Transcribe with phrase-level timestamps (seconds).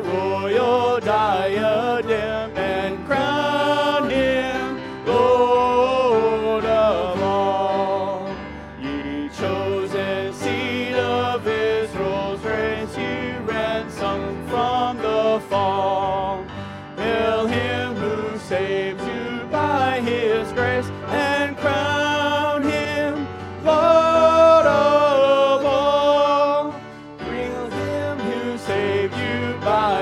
[0.00, 2.41] royal diadem.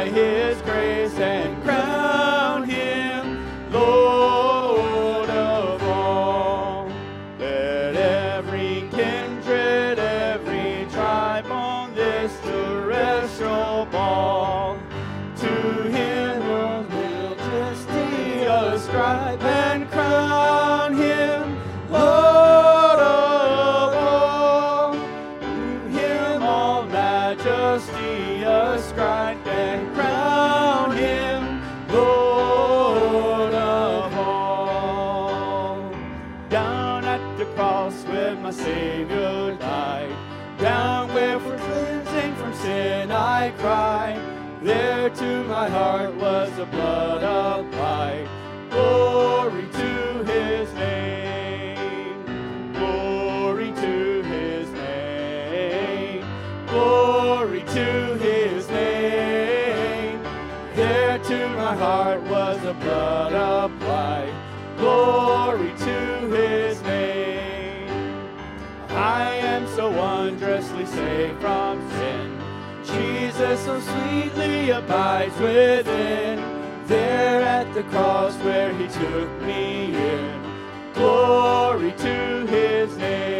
[0.07, 0.30] You by
[27.37, 35.79] majesty ascribe and crown him Lord of all.
[36.49, 40.17] Down at the cross where my Savior died,
[40.59, 44.19] down where for cleansing from sin I cry,
[44.61, 46.10] there to my heart
[62.71, 64.33] the blood applied.
[64.77, 67.89] Glory to his name.
[68.91, 72.29] I am so wondrously saved from sin.
[72.85, 76.39] Jesus so sweetly abides within.
[76.87, 80.93] There at the cross where he took me in.
[80.95, 83.40] Glory to his name.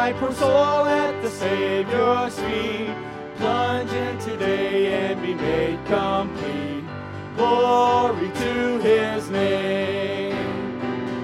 [0.00, 2.96] Thy poor soul at the Savior's feet.
[3.36, 6.84] Plunge in today and be made complete.
[7.36, 10.80] Glory to his name.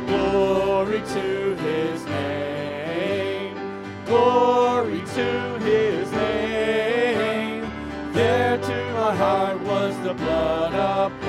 [0.07, 3.57] Glory to his name.
[4.05, 7.63] Glory to his name.
[8.13, 11.26] There to my heart was the blood applied.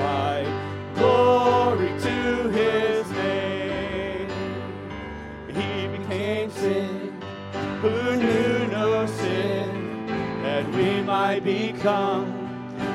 [11.28, 12.24] Might become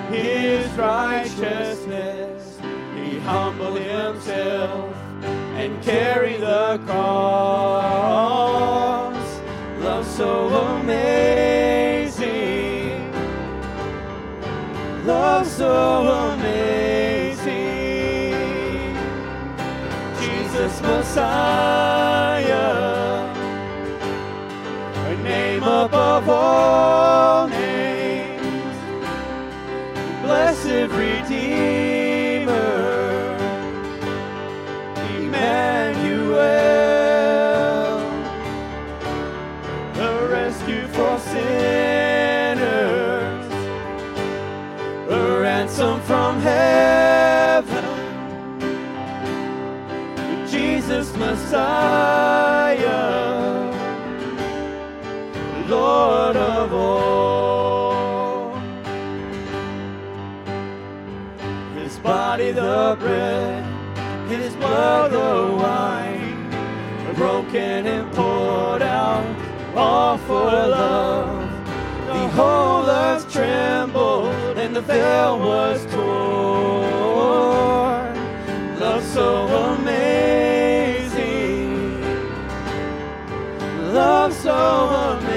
[0.10, 2.58] his righteousness.
[2.96, 4.96] He humbled himself
[5.62, 7.94] and carried the cross.
[9.82, 10.50] Love so
[10.80, 12.24] amazing.
[15.06, 17.54] Love so amazing.
[20.20, 22.42] Jesus Messiah,
[25.12, 27.63] a name above all names,
[56.34, 58.54] Lord of all.
[61.76, 63.64] His body the bread,
[64.28, 66.50] his blood the wine,
[67.16, 69.24] broken and poured out,
[69.76, 71.52] all for love.
[72.08, 76.04] The whole earth trembled and the veil was torn.
[78.80, 81.12] Love so amazing.
[83.94, 85.33] Love so amazing.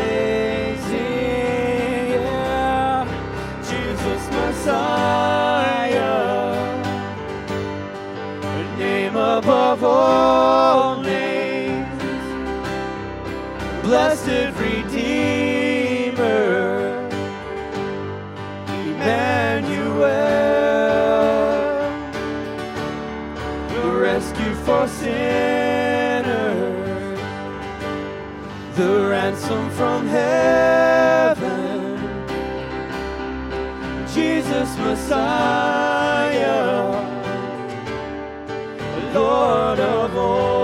[9.76, 11.86] Above all names.
[13.82, 16.16] Blessed Redeemer.
[18.68, 20.06] Emmanuel,
[23.68, 26.26] the rescue for sinners,
[28.76, 31.96] the ransom from heaven,
[34.12, 36.05] Jesus Messiah,
[39.16, 40.55] Lord of all.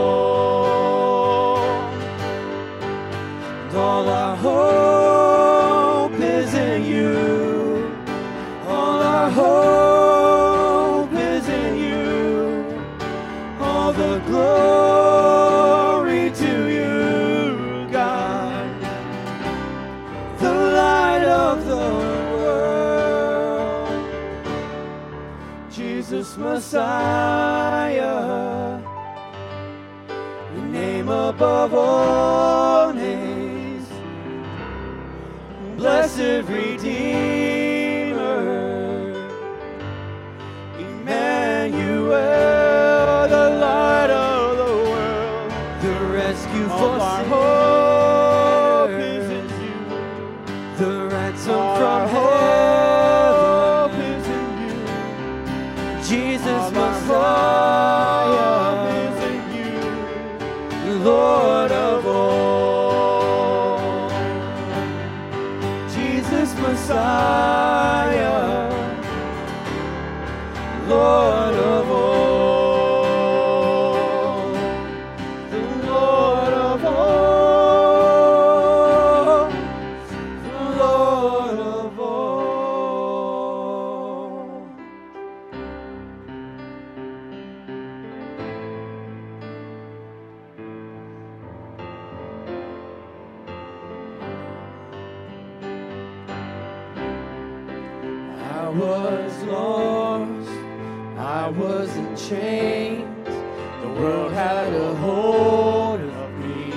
[101.42, 106.72] I was in chains, the world had a hold of me.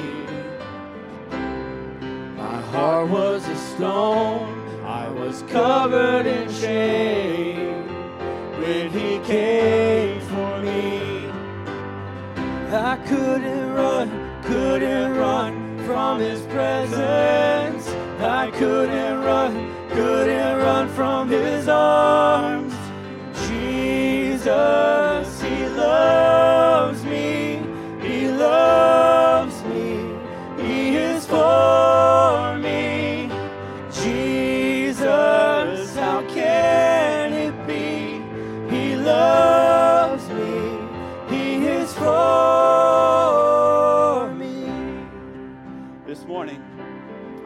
[2.36, 7.88] My heart was a stone, I was covered in shame
[8.60, 11.30] when he came for me.
[12.74, 14.10] I couldn't run,
[14.46, 17.88] couldn't run from his presence.
[18.20, 19.54] I couldn't run,
[19.90, 22.65] couldn't run from his arms.
[24.45, 27.63] Jesus, he loves me,
[28.00, 30.13] he loves me,
[30.62, 33.27] he is for me.
[33.92, 35.01] Jesus,
[35.95, 38.21] how can it be?
[38.69, 40.77] He loves me,
[41.36, 42.12] he is for
[44.36, 44.69] me.
[46.06, 46.62] This morning,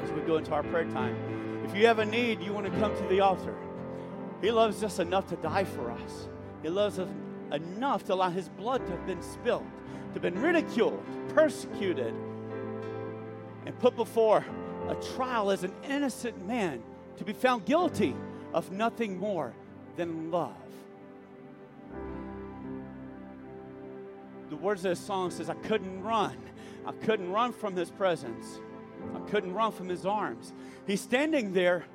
[0.04, 1.16] as we go into our prayer time,
[1.64, 3.56] if you have a need, you want to come to the altar.
[4.42, 6.28] He loves us enough to die for us.
[6.62, 7.10] He loves us
[7.52, 9.66] enough to allow His blood to have been spilled,
[10.14, 12.14] to have been ridiculed, persecuted,
[13.66, 14.46] and put before
[14.88, 16.82] a trial as an innocent man
[17.18, 18.16] to be found guilty
[18.54, 19.54] of nothing more
[19.96, 20.56] than love.
[24.50, 26.36] The words of this song says, I couldn't run.
[26.86, 28.60] I couldn't run from his presence.
[29.16, 30.54] I couldn't run from his arms.
[30.88, 31.86] He's standing there,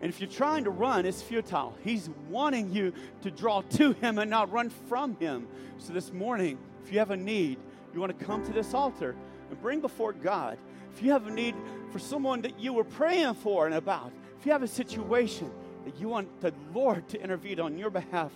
[0.00, 1.76] and if you're trying to run, it's futile.
[1.84, 2.92] He's wanting you
[3.22, 5.46] to draw to him and not run from him.
[5.78, 7.58] So this morning, if you have a need,
[7.92, 9.14] you want to come to this altar
[9.50, 10.56] and bring before God.
[10.94, 11.54] If you have a need
[11.92, 15.50] for someone that you were praying for and about, if you have a situation
[15.84, 18.32] that you want the Lord to intervene on your behalf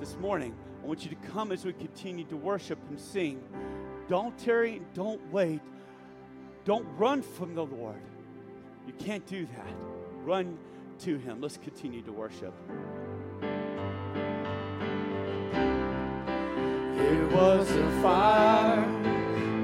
[0.00, 3.42] this morning, I want you to come as we continue to worship and sing.
[4.08, 5.60] Don't tarry, don't wait,
[6.64, 8.00] don't run from the Lord.
[8.86, 9.74] You can't do that.
[10.24, 10.58] Run
[11.00, 11.40] to Him.
[11.40, 12.54] Let's continue to worship.
[16.96, 18.84] It was a fire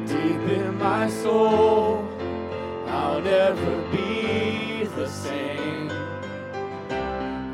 [0.06, 2.06] deep in my soul.
[2.86, 5.90] I'll never be the same.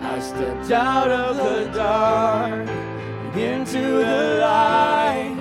[0.02, 2.68] I stepped out of the dark
[3.36, 5.36] into the light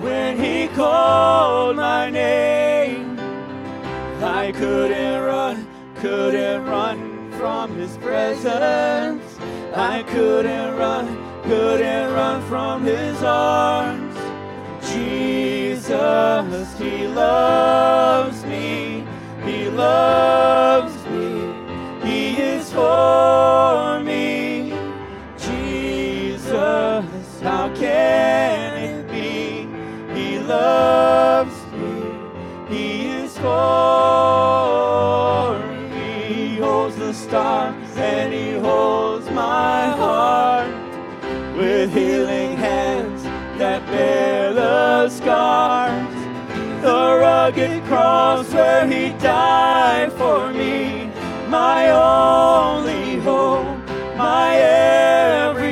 [0.00, 3.18] when He called my name.
[4.22, 7.11] I couldn't run, couldn't run
[7.42, 9.24] from His presence.
[9.74, 11.06] I couldn't run,
[11.42, 14.16] couldn't run from His arms.
[14.92, 19.04] Jesus, He loves me,
[19.44, 21.30] He loves me,
[22.08, 24.72] He is for me.
[25.36, 26.46] Jesus,
[27.42, 29.66] how can it be?
[30.14, 31.94] He loves me,
[32.68, 33.71] He is for
[47.42, 51.10] rugged cross where He died for me,
[51.48, 53.78] my only hope,
[54.16, 55.71] my everything.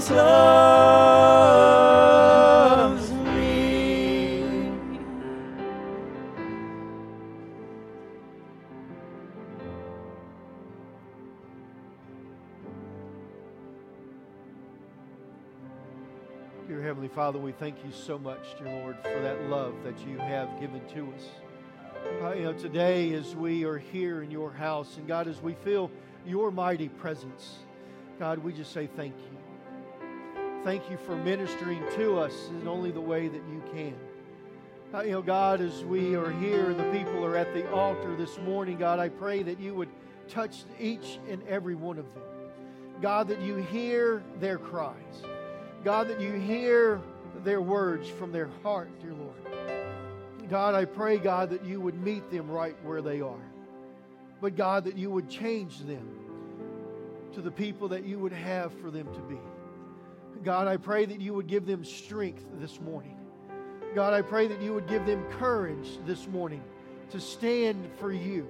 [0.00, 1.92] Jesus loves
[3.12, 4.72] me.
[16.66, 20.16] Dear Heavenly Father, we thank you so much, dear Lord, for that love that you
[20.16, 21.28] have given to us.
[22.22, 25.52] Uh, you know, today as we are here in your house, and God, as we
[25.52, 25.90] feel
[26.24, 27.58] your mighty presence,
[28.18, 29.39] God, we just say thank you.
[30.62, 33.94] Thank you for ministering to us in only the way that you can.
[34.92, 38.36] Uh, you know, God, as we are here the people are at the altar this
[38.40, 39.88] morning, God, I pray that you would
[40.28, 42.24] touch each and every one of them.
[43.00, 45.22] God, that you hear their cries.
[45.82, 47.00] God, that you hear
[47.42, 50.50] their words from their heart, dear Lord.
[50.50, 53.48] God, I pray, God, that you would meet them right where they are.
[54.42, 56.06] But God, that you would change them
[57.32, 59.38] to the people that you would have for them to be.
[60.42, 63.16] God, I pray that you would give them strength this morning.
[63.94, 66.62] God, I pray that you would give them courage this morning
[67.10, 68.48] to stand for you.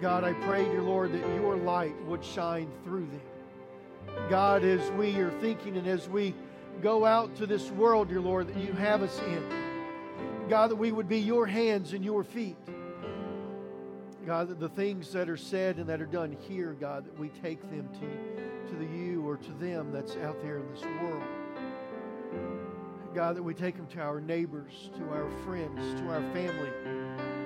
[0.00, 3.20] God, I pray, dear Lord, that your light would shine through them.
[4.30, 6.34] God, as we are thinking and as we
[6.80, 9.44] go out to this world, dear Lord, that you have us in.
[10.48, 12.56] God, that we would be your hands and your feet.
[14.26, 17.28] God, that the things that are said and that are done here, God, that we
[17.42, 21.22] take them to, to the you or to them that's out there in this world.
[23.14, 26.70] God, that we take them to our neighbors, to our friends, to our family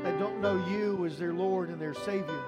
[0.05, 2.41] that don't know you as their Lord and their Savior.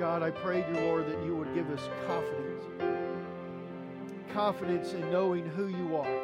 [0.00, 2.64] God, I pray, dear Lord, that you would give us confidence.
[4.32, 6.18] Confidence in knowing who you are.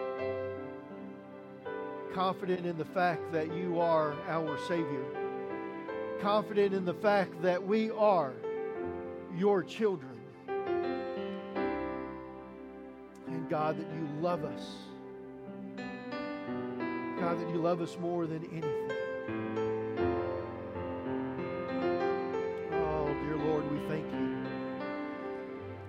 [2.13, 5.05] Confident in the fact that you are our Savior.
[6.21, 8.33] Confident in the fact that we are
[9.37, 10.19] your children.
[13.27, 14.77] And God, that you love us.
[17.21, 18.91] God, that you love us more than anything.
[22.73, 24.43] Oh, dear Lord, we thank you.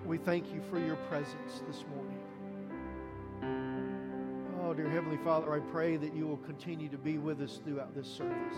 [0.05, 2.19] We thank you for your presence this morning.
[4.61, 7.95] Oh, dear Heavenly Father, I pray that you will continue to be with us throughout
[7.95, 8.57] this service.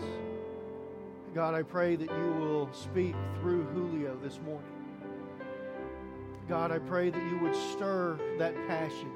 [1.34, 4.73] God, I pray that you will speak through Julio this morning.
[6.48, 9.10] God, I pray that you would stir that passion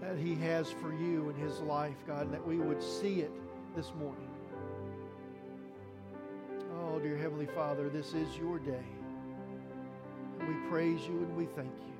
[0.00, 3.30] that he has for you in his life, God, and that we would see it
[3.76, 4.28] this morning.
[6.78, 8.86] Oh, dear Heavenly Father, this is your day.
[10.40, 11.92] We praise you and we thank you.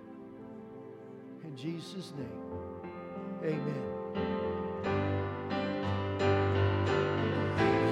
[1.45, 2.41] In Jesus' name,
[3.45, 3.85] amen.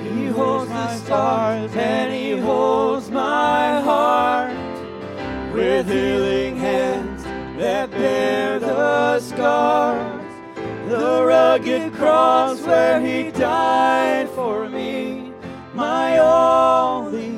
[0.04, 1.76] He holds the stars
[5.78, 7.22] with healing hands
[7.56, 10.32] that bear the scars.
[10.88, 15.32] The rugged cross where he died for me,
[15.74, 17.37] my only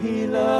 [0.00, 0.59] he loves